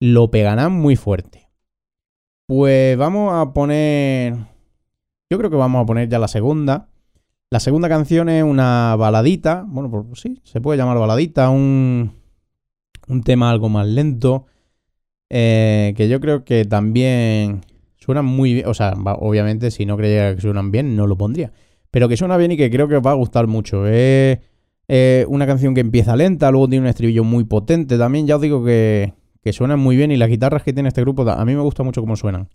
lo 0.00 0.30
pegarán 0.30 0.74
muy 0.74 0.96
fuerte. 0.96 1.48
Pues 2.46 2.98
vamos 2.98 3.32
a 3.32 3.54
poner. 3.54 4.36
Yo 5.30 5.38
creo 5.38 5.48
que 5.48 5.56
vamos 5.56 5.82
a 5.82 5.86
poner 5.86 6.10
ya 6.10 6.18
la 6.18 6.28
segunda. 6.28 6.90
La 7.50 7.60
segunda 7.60 7.88
canción 7.88 8.28
es 8.28 8.42
una 8.42 8.96
baladita. 8.96 9.64
Bueno, 9.68 9.88
pues 9.90 10.20
sí, 10.20 10.40
se 10.42 10.60
puede 10.60 10.78
llamar 10.78 10.98
baladita. 10.98 11.48
Un. 11.50 12.12
un 13.08 13.22
tema 13.22 13.50
algo 13.50 13.68
más 13.68 13.86
lento, 13.86 14.46
eh, 15.30 15.94
que 15.96 16.08
yo 16.08 16.20
creo 16.20 16.44
que 16.44 16.64
también 16.64 17.62
suenan 17.96 18.24
muy 18.24 18.54
bien, 18.54 18.66
o 18.66 18.74
sea, 18.74 18.94
obviamente 19.18 19.70
si 19.70 19.86
no 19.86 19.96
creyera 19.96 20.34
que 20.34 20.40
suenan 20.40 20.70
bien, 20.70 20.96
no 20.96 21.06
lo 21.06 21.16
pondría, 21.16 21.52
pero 21.90 22.08
que 22.08 22.16
suena 22.16 22.36
bien 22.36 22.52
y 22.52 22.56
que 22.56 22.70
creo 22.70 22.88
que 22.88 22.96
os 22.96 23.06
va 23.06 23.12
a 23.12 23.14
gustar 23.14 23.46
mucho. 23.46 23.86
Es 23.86 24.38
una 25.28 25.46
canción 25.46 25.74
que 25.74 25.80
empieza 25.80 26.16
lenta, 26.16 26.50
luego 26.50 26.68
tiene 26.68 26.84
un 26.84 26.88
estribillo 26.88 27.24
muy 27.24 27.44
potente 27.44 27.98
también, 27.98 28.26
ya 28.26 28.36
os 28.36 28.42
digo 28.42 28.64
que, 28.64 29.14
que 29.42 29.52
suenan 29.52 29.80
muy 29.80 29.96
bien 29.96 30.10
y 30.10 30.16
las 30.16 30.28
guitarras 30.28 30.62
que 30.62 30.72
tiene 30.72 30.88
este 30.88 31.02
grupo, 31.02 31.28
a 31.28 31.44
mí 31.44 31.54
me 31.54 31.62
gusta 31.62 31.82
mucho 31.82 32.00
cómo 32.00 32.16
suenan. 32.16 32.48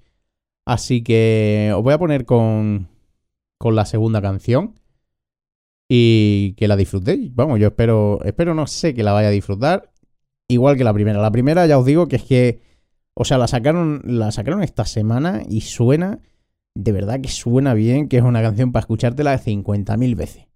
Así 0.65 1.01
que 1.03 1.71
os 1.75 1.83
voy 1.83 1.93
a 1.93 1.97
poner 1.97 2.25
con, 2.25 2.87
con 3.57 3.75
la 3.75 3.85
segunda 3.85 4.21
canción 4.21 4.75
y 5.93 6.53
que 6.53 6.69
la 6.69 6.77
disfrutéis. 6.77 7.35
Vamos, 7.35 7.59
yo 7.59 7.67
espero, 7.67 8.23
espero 8.23 8.53
no 8.53 8.65
sé 8.65 8.93
que 8.93 9.03
la 9.03 9.11
vaya 9.11 9.27
a 9.27 9.31
disfrutar 9.31 9.91
igual 10.47 10.77
que 10.77 10.85
la 10.85 10.93
primera. 10.93 11.19
La 11.19 11.31
primera 11.31 11.65
ya 11.65 11.77
os 11.77 11.85
digo 11.85 12.07
que 12.07 12.15
es 12.15 12.23
que, 12.23 12.61
o 13.13 13.25
sea, 13.25 13.37
la 13.37 13.45
sacaron, 13.49 14.01
la 14.05 14.31
sacaron 14.31 14.63
esta 14.63 14.85
semana 14.85 15.43
y 15.49 15.59
suena, 15.59 16.19
de 16.75 16.93
verdad 16.93 17.19
que 17.19 17.27
suena 17.27 17.73
bien, 17.73 18.07
que 18.07 18.15
es 18.15 18.23
una 18.23 18.41
canción 18.41 18.71
para 18.71 18.83
escuchártela 18.83 19.31
de 19.31 19.39
50.000 19.39 20.15
veces, 20.15 20.47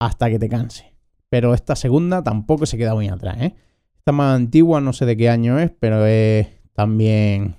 hasta 0.00 0.30
que 0.30 0.38
te 0.38 0.48
canse. 0.48 0.94
Pero 1.28 1.52
esta 1.52 1.76
segunda 1.76 2.22
tampoco 2.22 2.64
se 2.64 2.78
queda 2.78 2.94
muy 2.94 3.08
atrás, 3.08 3.36
¿eh? 3.42 3.54
Esta 3.98 4.12
más 4.12 4.34
antigua, 4.34 4.80
no 4.80 4.94
sé 4.94 5.04
de 5.04 5.18
qué 5.18 5.28
año 5.28 5.58
es, 5.58 5.72
pero 5.78 6.06
es 6.06 6.48
también, 6.72 7.56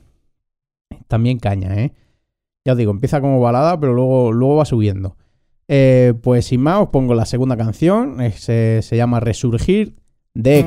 también 1.08 1.38
caña, 1.38 1.76
¿eh? 1.76 1.94
Ya 2.66 2.72
os 2.72 2.80
digo, 2.80 2.90
empieza 2.90 3.22
como 3.22 3.40
balada, 3.40 3.80
pero 3.80 3.94
luego, 3.94 4.32
luego 4.32 4.56
va 4.56 4.66
subiendo. 4.66 5.18
Eh, 5.68 6.14
pues 6.22 6.46
sin 6.46 6.62
más, 6.62 6.82
os 6.82 6.90
pongo 6.90 7.16
la 7.16 7.26
segunda 7.26 7.58
canción. 7.58 8.18
se 8.32 8.82
llama 8.92 9.20
Resurgir 9.20 9.96
de 10.34 10.66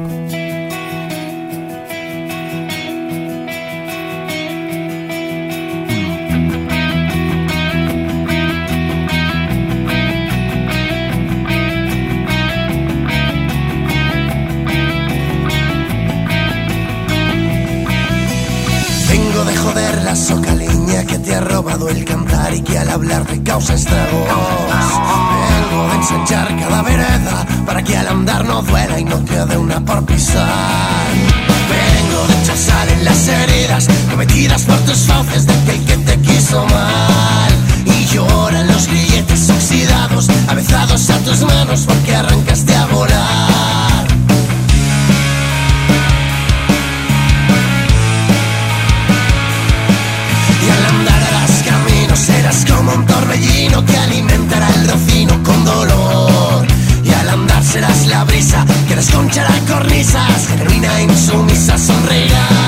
Echo. 21.11 21.89
el 21.89 22.05
cantar 22.05 22.55
y 22.55 22.61
que 22.61 22.79
al 22.79 22.91
hablar 22.91 23.25
te 23.25 23.43
causa 23.43 23.75
estragos. 23.75 24.29
Vengo 25.71 25.89
de 25.89 25.95
ensanchar 25.97 26.57
cada 26.59 26.83
vereda 26.83 27.47
para 27.65 27.83
que 27.83 27.97
al 27.97 28.09
andar 28.09 28.45
no 28.45 28.63
duela 28.63 28.99
y 28.99 29.05
no 29.05 29.25
quede 29.25 29.57
una 29.57 29.83
por. 29.85 30.47
Vengo 31.69 32.27
de 32.27 32.43
echar 32.43 32.57
sal 32.57 32.89
en 32.91 33.05
las 33.05 33.29
heridas 33.29 33.89
cometidas 34.11 34.63
por 34.63 34.79
tus 34.81 35.07
fauces 35.07 35.47
de 35.47 35.53
aquel 35.53 35.85
que 35.85 35.97
te 35.97 36.21
quiso 36.21 36.65
mal. 36.67 37.53
Y 37.85 38.07
lloran 38.07 38.67
los 38.67 38.87
grilletes 38.87 39.51
oxidados, 39.51 40.29
avezados 40.49 41.11
a 41.11 41.19
tus 41.19 41.43
manos 41.43 41.85
porque 41.87 42.15
arrancaste 42.15 42.75
a 42.75 42.87
volar. 42.87 43.88
Como 52.67 52.93
un 52.95 53.07
torbellino 53.07 53.85
que 53.85 53.97
alimentará 53.97 54.69
el 54.75 54.89
rocino 54.89 55.41
con 55.45 55.65
dolor. 55.65 56.67
Y 57.05 57.11
al 57.11 57.29
andar 57.29 57.63
serás 57.63 58.07
la 58.07 58.25
brisa 58.25 58.65
que 58.89 58.97
desconchará 58.97 59.55
cornisas, 59.69 60.49
genuina 60.49 61.03
insumisa 61.03 61.79
sonreirás. 61.79 62.68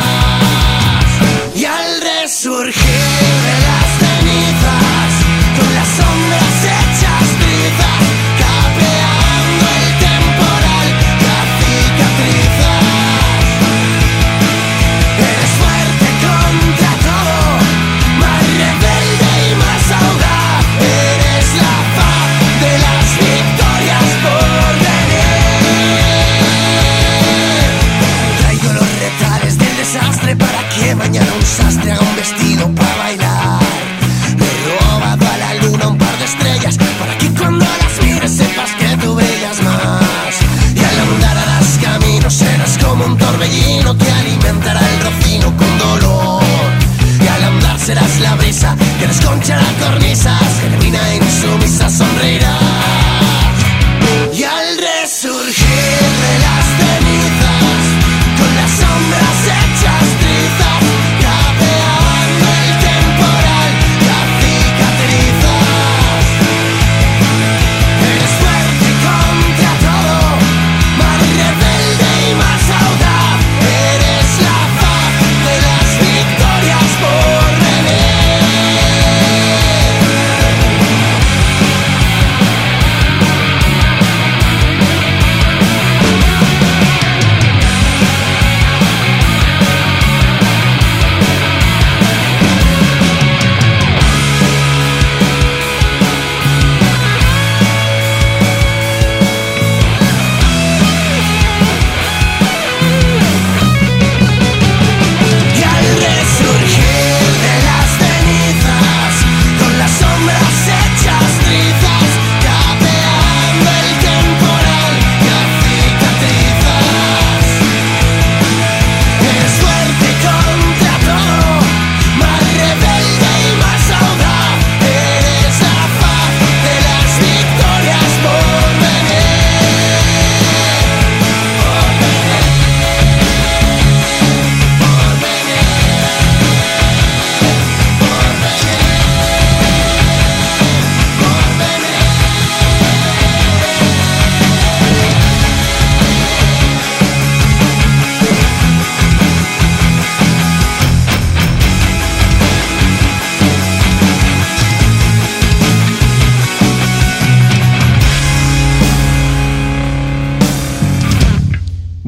Serás 42.30 42.78
como 42.78 43.04
un 43.04 43.16
torbellino 43.16 43.96
que 43.96 44.10
alimentará 44.10 44.80
el 44.80 45.00
rocino 45.00 45.56
con 45.56 45.78
dolor. 45.78 46.42
Y 47.22 47.26
al 47.26 47.44
andar 47.44 47.78
serás 47.78 48.20
la 48.20 48.34
brisa 48.36 48.76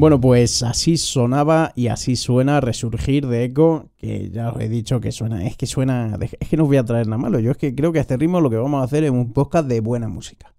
Bueno, 0.03 0.19
pues 0.19 0.63
así 0.63 0.97
sonaba 0.97 1.71
y 1.77 1.87
así 1.87 2.17
suena 2.17 2.59
Resurgir 2.59 3.25
de 3.25 3.45
Echo, 3.45 3.89
que 3.95 4.29
ya 4.31 4.49
os 4.49 4.59
he 4.59 4.67
dicho 4.67 4.99
que 4.99 5.13
suena, 5.13 5.45
es 5.45 5.55
que 5.55 5.65
suena, 5.65 6.19
es 6.19 6.49
que 6.49 6.57
no 6.57 6.63
os 6.63 6.67
voy 6.67 6.75
a 6.75 6.83
traer 6.83 7.07
nada 7.07 7.19
malo, 7.19 7.39
yo 7.39 7.51
es 7.51 7.57
que 7.57 7.73
creo 7.73 7.93
que 7.93 7.99
a 7.99 8.01
este 8.01 8.17
ritmo 8.17 8.41
lo 8.41 8.49
que 8.49 8.57
vamos 8.57 8.81
a 8.81 8.83
hacer 8.83 9.05
es 9.05 9.11
un 9.11 9.31
podcast 9.31 9.65
de 9.65 9.79
buena 9.79 10.09
música. 10.09 10.53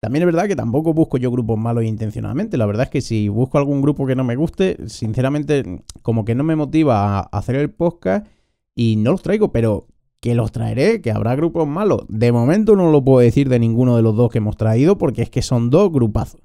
También 0.00 0.24
es 0.24 0.26
verdad 0.26 0.48
que 0.48 0.56
tampoco 0.56 0.92
busco 0.92 1.16
yo 1.16 1.30
grupos 1.30 1.56
malos 1.56 1.84
intencionadamente. 1.84 2.56
La 2.56 2.66
verdad 2.66 2.86
es 2.86 2.90
que 2.90 3.02
si 3.02 3.28
busco 3.28 3.56
algún 3.56 3.80
grupo 3.80 4.04
que 4.04 4.16
no 4.16 4.24
me 4.24 4.34
guste, 4.34 4.78
sinceramente, 4.88 5.84
como 6.02 6.24
que 6.24 6.34
no 6.34 6.42
me 6.42 6.56
motiva 6.56 7.20
a 7.20 7.20
hacer 7.20 7.54
el 7.54 7.70
podcast 7.70 8.26
y 8.74 8.96
no 8.96 9.12
los 9.12 9.22
traigo, 9.22 9.52
pero 9.52 9.86
que 10.18 10.34
los 10.34 10.50
traeré, 10.50 11.00
que 11.00 11.12
habrá 11.12 11.36
grupos 11.36 11.68
malos. 11.68 12.04
De 12.08 12.32
momento 12.32 12.74
no 12.74 12.90
lo 12.90 13.04
puedo 13.04 13.20
decir 13.20 13.48
de 13.48 13.60
ninguno 13.60 13.94
de 13.94 14.02
los 14.02 14.16
dos 14.16 14.32
que 14.32 14.38
hemos 14.38 14.56
traído, 14.56 14.98
porque 14.98 15.22
es 15.22 15.30
que 15.30 15.40
son 15.40 15.70
dos 15.70 15.92
grupazos. 15.92 16.40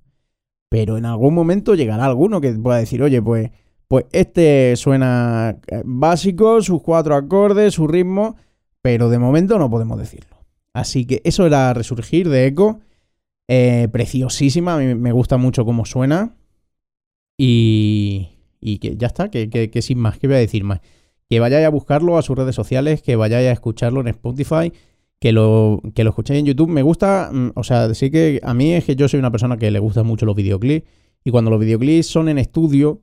Pero 0.69 0.97
en 0.97 1.05
algún 1.05 1.33
momento 1.33 1.75
llegará 1.75 2.05
alguno 2.05 2.41
que 2.41 2.51
pueda 2.53 2.77
decir, 2.77 3.01
oye, 3.01 3.21
pues, 3.21 3.49
pues 3.87 4.05
este 4.11 4.75
suena 4.75 5.57
eh, 5.67 5.81
básico, 5.83 6.61
sus 6.61 6.81
cuatro 6.81 7.15
acordes, 7.15 7.73
su 7.73 7.87
ritmo, 7.87 8.35
pero 8.81 9.09
de 9.09 9.17
momento 9.17 9.57
no 9.57 9.69
podemos 9.69 9.97
decirlo. 9.97 10.37
Así 10.73 11.05
que 11.05 11.21
eso 11.23 11.45
era 11.45 11.73
Resurgir 11.73 12.29
de 12.29 12.45
Echo. 12.45 12.79
Eh, 13.47 13.87
preciosísima, 13.91 14.75
a 14.75 14.77
mí 14.77 14.93
me 14.93 15.11
gusta 15.11 15.37
mucho 15.37 15.65
cómo 15.65 15.85
suena. 15.85 16.35
Y, 17.37 18.29
y 18.61 18.77
que 18.77 18.95
ya 18.95 19.07
está, 19.07 19.29
que, 19.31 19.49
que, 19.49 19.81
sin 19.81 19.97
más, 19.97 20.19
¿qué 20.19 20.27
voy 20.27 20.35
a 20.35 20.39
decir 20.39 20.63
más? 20.63 20.81
Que 21.29 21.39
vayáis 21.39 21.65
a 21.65 21.69
buscarlo 21.69 22.17
a 22.17 22.21
sus 22.21 22.37
redes 22.37 22.55
sociales, 22.55 23.01
que 23.01 23.15
vayáis 23.15 23.49
a 23.49 23.53
escucharlo 23.53 24.01
en 24.01 24.09
Spotify, 24.09 24.71
que 25.19 25.31
lo, 25.31 25.81
que 25.93 26.03
lo 26.03 26.09
escuchéis 26.11 26.39
en 26.39 26.45
YouTube. 26.45 26.69
Me 26.69 26.81
gusta, 26.81 27.29
mm, 27.31 27.51
o 27.55 27.63
sea, 27.63 27.93
sí 27.93 28.09
que 28.09 28.39
a 28.43 28.53
mí 28.53 28.73
es 28.73 28.85
que 28.85 28.95
yo 28.95 29.07
soy 29.07 29.19
una 29.19 29.31
persona 29.31 29.57
que 29.57 29.71
le 29.71 29.79
gusta 29.79 30.03
mucho 30.03 30.25
los 30.25 30.35
videoclips. 30.35 30.87
Y 31.23 31.31
cuando 31.31 31.51
los 31.51 31.59
videoclips 31.59 32.07
son 32.07 32.29
en 32.29 32.37
estudio, 32.37 33.01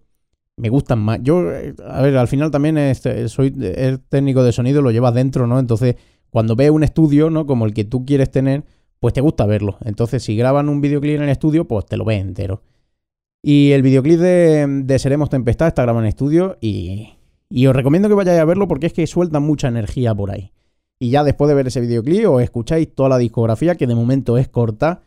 me 0.56 0.70
gustan 0.70 0.98
más. 1.00 1.20
Yo, 1.22 1.52
eh, 1.52 1.74
a 1.86 2.02
ver, 2.02 2.16
al 2.16 2.28
final 2.28 2.50
también 2.50 2.94
soy 3.28 3.54
el 3.60 4.00
técnico 4.00 4.42
de 4.42 4.52
sonido, 4.52 4.82
lo 4.82 4.90
llevas 4.90 5.14
dentro, 5.14 5.46
¿no? 5.46 5.58
Entonces, 5.58 5.96
cuando 6.30 6.56
ves 6.56 6.70
un 6.70 6.82
estudio, 6.82 7.30
¿no? 7.30 7.46
Como 7.46 7.66
el 7.66 7.74
que 7.74 7.84
tú 7.84 8.04
quieres 8.06 8.30
tener, 8.30 8.64
pues 9.00 9.12
te 9.14 9.20
gusta 9.20 9.44
verlo. 9.46 9.76
Entonces, 9.84 10.22
si 10.22 10.36
graban 10.36 10.68
un 10.68 10.80
videoclip 10.80 11.16
en 11.16 11.24
el 11.24 11.28
estudio, 11.28 11.68
pues 11.68 11.86
te 11.86 11.96
lo 11.96 12.04
ves 12.04 12.20
entero. 12.22 12.62
Y 13.42 13.72
el 13.72 13.82
videoclip 13.82 14.18
de, 14.18 14.98
Seremos 14.98 15.30
Tempestad 15.30 15.68
está 15.68 15.82
grabado 15.82 16.02
en 16.04 16.08
estudio 16.08 16.56
y, 16.60 17.10
y, 17.48 17.66
os 17.66 17.76
recomiendo 17.76 18.08
que 18.08 18.14
vayáis 18.14 18.40
a 18.40 18.44
verlo 18.44 18.66
porque 18.66 18.86
es 18.86 18.92
que 18.92 19.06
suelta 19.06 19.38
mucha 19.38 19.68
energía 19.68 20.14
por 20.14 20.30
ahí. 20.30 20.52
Y 20.98 21.10
ya 21.10 21.24
después 21.24 21.48
de 21.48 21.54
ver 21.54 21.66
ese 21.66 21.80
videoclip 21.80 22.28
os 22.28 22.42
escucháis 22.42 22.94
toda 22.94 23.10
la 23.10 23.18
discografía 23.18 23.74
que 23.74 23.86
de 23.86 23.94
momento 23.94 24.38
es 24.38 24.48
corta 24.48 25.02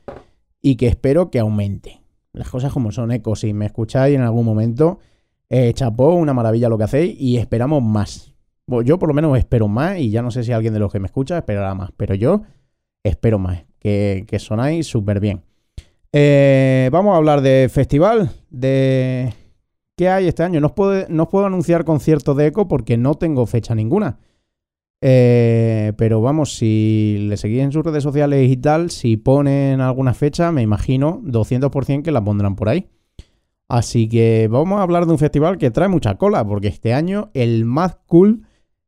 y 0.61 0.75
que 0.75 0.87
espero 0.87 1.31
que 1.31 1.39
aumente. 1.39 2.01
Las 2.33 2.49
cosas 2.49 2.71
como 2.71 2.91
son, 2.91 3.11
eco. 3.11 3.35
Si 3.35 3.53
me 3.53 3.65
escucháis 3.65 4.15
en 4.15 4.21
algún 4.21 4.45
momento, 4.45 4.99
eh, 5.49 5.73
chapó, 5.73 6.13
una 6.13 6.33
maravilla 6.33 6.69
lo 6.69 6.77
que 6.77 6.83
hacéis 6.83 7.19
y 7.19 7.37
esperamos 7.37 7.81
más. 7.81 8.33
yo 8.85 8.99
por 8.99 9.09
lo 9.09 9.15
menos 9.15 9.37
espero 9.37 9.67
más 9.67 9.97
y 9.97 10.11
ya 10.11 10.21
no 10.21 10.29
sé 10.29 10.43
si 10.43 10.51
alguien 10.51 10.73
de 10.73 10.79
los 10.79 10.91
que 10.91 10.99
me 10.99 11.07
escucha 11.07 11.37
esperará 11.37 11.73
más, 11.73 11.89
pero 11.97 12.13
yo 12.13 12.43
espero 13.03 13.39
más 13.39 13.63
que, 13.79 14.37
sonáis 14.39 14.87
súper 14.87 15.19
bien. 15.19 15.43
Eh, 16.11 16.89
vamos 16.91 17.13
a 17.13 17.17
hablar 17.17 17.41
de 17.41 17.69
festival, 17.71 18.31
de 18.49 19.33
qué 19.95 20.09
hay 20.09 20.27
este 20.27 20.43
año. 20.43 20.59
No 20.59 20.67
os 20.67 20.73
puedo, 20.73 21.05
puedo 21.29 21.45
anunciar 21.45 21.85
conciertos 21.85 22.35
de 22.37 22.47
eco 22.47 22.67
porque 22.67 22.97
no 22.97 23.15
tengo 23.15 23.45
fecha 23.45 23.73
ninguna. 23.73 24.19
Eh, 25.01 25.93
pero 25.97 26.21
vamos, 26.21 26.55
si 26.55 27.17
le 27.29 27.37
seguís 27.37 27.61
en 27.61 27.71
sus 27.71 27.85
redes 27.85 28.03
sociales 28.03 28.49
y 28.49 28.57
tal, 28.57 28.89
si 28.89 29.17
ponen 29.17 29.81
alguna 29.81 30.13
fecha, 30.13 30.51
me 30.51 30.61
imagino 30.61 31.21
200% 31.23 32.03
que 32.03 32.11
la 32.11 32.23
pondrán 32.23 32.55
por 32.55 32.69
ahí. 32.69 32.89
Así 33.67 34.09
que 34.09 34.47
vamos 34.49 34.79
a 34.79 34.83
hablar 34.83 35.05
de 35.05 35.11
un 35.11 35.19
festival 35.19 35.57
que 35.57 35.71
trae 35.71 35.87
mucha 35.87 36.15
cola, 36.15 36.45
porque 36.45 36.67
este 36.67 36.93
año 36.93 37.29
el 37.33 37.65
más 37.65 37.97
cool 38.07 38.43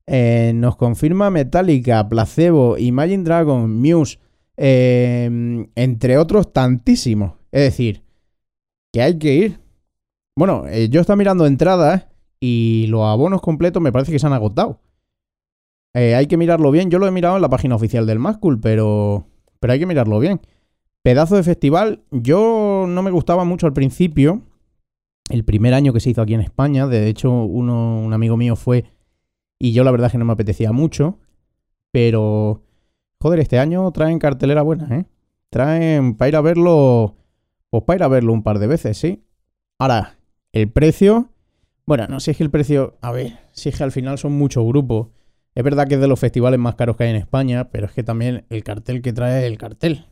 eh, 0.08 0.52
nos 0.56 0.76
confirma 0.76 1.30
Metallica, 1.30 2.10
Placebo, 2.10 2.78
Imagine 2.78 3.24
Dragon, 3.24 3.80
Muse, 3.80 4.18
Em, 4.64 5.72
entre 5.74 6.20
otros 6.20 6.54
tantísimos. 6.54 7.34
Es 7.52 7.64
decir, 7.64 8.04
que 8.94 9.02
hay 9.02 9.18
que 9.18 9.34
ir. 9.34 9.60
Bueno, 10.36 10.66
eh, 10.68 10.88
yo 10.88 11.02
estaba 11.02 11.18
mirando 11.18 11.48
entradas 11.48 12.08
y 12.40 12.86
los 12.88 13.02
abonos 13.02 13.42
completos 13.42 13.82
me 13.82 13.92
parece 13.92 14.12
que 14.12 14.20
se 14.20 14.28
han 14.28 14.34
agotado. 14.34 14.80
Eh, 15.94 16.16
hay 16.16 16.28
que 16.28 16.38
mirarlo 16.38 16.72
bien. 16.72 16.90
Yo 16.90 17.00
lo 17.00 17.08
he 17.08 17.12
mirado 17.12 17.36
en 17.36 17.42
la 17.42 17.50
página 17.50 17.76
oficial 17.76 18.06
del 18.06 18.20
Mascool, 18.20 18.60
pero, 18.60 19.28
pero 19.60 19.74
hay 19.74 19.80
que 19.80 19.86
mirarlo 19.86 20.20
bien. 20.20 20.42
Pedazo 21.04 21.36
de 21.36 21.44
festival. 21.44 22.04
Yo 22.12 22.86
no 22.88 23.02
me 23.02 23.12
gustaba 23.12 23.44
mucho 23.44 23.68
al 23.68 23.74
principio. 23.74 24.42
El 25.30 25.44
primer 25.46 25.74
año 25.74 25.94
que 25.94 26.00
se 26.00 26.10
hizo 26.10 26.22
aquí 26.22 26.34
en 26.34 26.42
España. 26.42 26.88
De 26.88 27.08
hecho, 27.08 27.32
uno, 27.32 28.02
un 28.02 28.14
amigo 28.14 28.38
mío 28.38 28.56
fue. 28.56 28.86
Y 29.60 29.74
yo 29.74 29.84
la 29.84 29.92
verdad 29.92 30.08
es 30.08 30.12
que 30.12 30.18
no 30.18 30.26
me 30.26 30.34
apetecía 30.34 30.72
mucho. 30.72 31.20
Pero 31.92 32.64
Joder, 33.22 33.40
este 33.40 33.60
año 33.60 33.92
traen 33.92 34.18
cartelera 34.18 34.64
buena, 34.64 34.98
¿eh? 34.98 35.06
Traen 35.52 36.16
para 36.16 36.30
ir 36.30 36.36
a 36.36 36.42
verlo. 36.42 37.18
Pues 37.70 37.84
para 37.84 37.98
ir 37.98 38.04
a 38.04 38.08
verlo 38.08 38.34
un 38.34 38.42
par 38.42 38.58
de 38.58 38.66
veces, 38.66 38.98
sí. 38.98 39.24
Ahora, 39.78 40.18
el 40.54 40.72
precio. 40.72 41.30
Bueno, 41.86 42.08
no 42.10 42.20
sé 42.20 42.26
si 42.26 42.32
es 42.32 42.38
que 42.38 42.44
el 42.44 42.50
precio. 42.50 42.98
A 43.02 43.12
ver, 43.12 43.38
si 43.52 43.70
es 43.70 43.78
que 43.78 43.84
al 43.84 43.92
final 43.92 44.18
son 44.18 44.34
muchos 44.34 44.66
grupos. 44.66 45.10
Es 45.54 45.64
verdad 45.64 45.88
que 45.88 45.96
es 45.96 46.02
de 46.02 46.08
los 46.08 46.20
festivales 46.20 46.60
más 46.60 46.76
caros 46.76 46.96
que 46.96 47.04
hay 47.04 47.10
en 47.10 47.18
España, 47.18 47.70
pero 47.70 47.88
es 47.88 47.92
que 47.92 48.04
también 48.04 48.46
el 48.50 48.64
cartel 48.64 49.02
que 49.02 49.14
trae 49.14 49.42
es 49.42 49.52
el 49.52 49.58
cartel. 49.58 50.06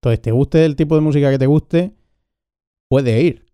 Entonces, 0.00 0.20
te 0.20 0.32
guste 0.32 0.64
el 0.64 0.76
tipo 0.76 0.94
de 0.94 1.00
música 1.00 1.30
que 1.30 1.38
te 1.38 1.46
guste, 1.46 1.92
puede 2.88 3.22
ir. 3.22 3.46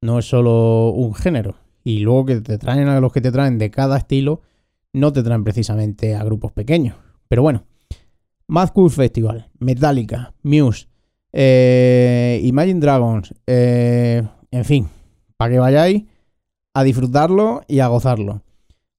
No 0.00 0.18
es 0.18 0.26
solo 0.26 0.90
un 0.90 1.14
género. 1.14 1.56
Y 1.82 2.00
luego 2.00 2.26
que 2.26 2.40
te 2.40 2.58
traen 2.58 2.88
a 2.88 3.00
los 3.00 3.12
que 3.12 3.20
te 3.20 3.32
traen 3.32 3.58
de 3.58 3.70
cada 3.70 3.98
estilo, 3.98 4.42
no 4.92 5.12
te 5.12 5.22
traen 5.22 5.44
precisamente 5.44 6.14
a 6.14 6.24
grupos 6.24 6.52
pequeños. 6.52 6.96
Pero 7.28 7.42
bueno, 7.42 7.64
Mad 8.46 8.70
Cool 8.70 8.90
Festival, 8.90 9.48
Metallica, 9.58 10.34
Muse, 10.42 10.88
eh, 11.32 12.40
Imagine 12.42 12.80
Dragons, 12.80 13.34
eh, 13.46 14.22
en 14.50 14.64
fin, 14.64 14.88
para 15.36 15.52
que 15.52 15.58
vayáis 15.58 16.04
a 16.74 16.82
disfrutarlo 16.82 17.62
y 17.68 17.80
a 17.80 17.88
gozarlo. 17.88 18.42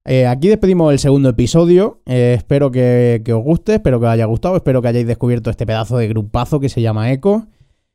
Eh, 0.04 0.26
aquí 0.26 0.48
despedimos 0.48 0.92
el 0.92 1.00
segundo 1.00 1.30
episodio. 1.30 2.02
espero 2.06 2.72
que, 2.72 3.22
que, 3.24 3.34
os 3.34 3.44
guste, 3.44 3.76
espero 3.76 4.00
que 4.00 4.06
os 4.08 4.12
haya 4.12 4.26
gustado, 4.26 4.56
espero 4.56 4.82
que 4.82 4.88
hayáis 4.88 5.08
descubierto 5.08 5.50
este 5.50 5.66
pedazo 5.66 5.98
de 5.98 6.08
grupazo 6.08 6.60
que 6.60 6.70
se 6.70 6.82
llama 6.82 7.12
Echo. 7.12 7.48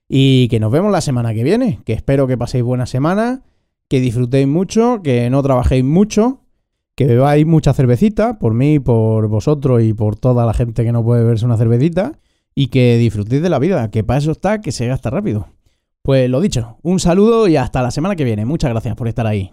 Y 0.09 0.49
que 0.49 0.61
nos 0.61 0.71
vemos 0.71 0.93
la 0.93 1.01
semana 1.01 1.35
que 1.35 1.43
viene. 1.43 1.81
Que 1.85 1.93
espero 1.93 2.27
que 2.27 2.39
paséis 2.39 2.63
buena 2.63 2.87
semana, 2.87 3.43
que 3.89 4.01
disfrutéis 4.01 4.47
mucho, 4.47 5.03
que 5.03 5.29
no 5.31 5.43
trabajéis 5.43 5.85
mucho 5.85 6.47
que 6.97 7.05
bebáis 7.05 7.47
mucha 7.47 7.75
cervecita, 7.75 8.39
por 8.39 8.55
mí, 8.55 8.81
por 8.81 9.29
vosotros 9.29 9.83
y 9.83 9.93
por 9.93 10.17
toda 10.17 10.47
la 10.47 10.55
gente 10.55 10.83
que 10.83 10.93
no 10.93 11.05
puede 11.05 11.23
beberse 11.23 11.45
una 11.45 11.59
cervecita, 11.59 12.19
y 12.55 12.69
que 12.69 12.97
disfrutéis 12.97 13.43
de 13.43 13.51
la 13.51 13.59
vida, 13.59 13.91
que 13.91 14.03
para 14.03 14.19
eso 14.19 14.33
está, 14.33 14.63
que 14.63 14.73
se 14.73 14.87
gasta 14.87 15.11
rápido. 15.11 15.47
Pues 16.07 16.31
lo 16.31 16.41
dicho, 16.41 16.77
un 16.83 17.01
saludo 17.01 17.49
y 17.49 17.57
hasta 17.57 17.83
la 17.83 17.91
semana 17.91 18.15
que 18.15 18.23
viene. 18.23 18.45
Muchas 18.45 18.71
gracias 18.71 18.95
por 18.95 19.09
estar 19.09 19.27
ahí. 19.27 19.51